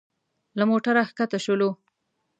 له 0.57 0.63
موټره 0.69 1.03
ښکته 1.09 1.37
شولو. 1.45 1.69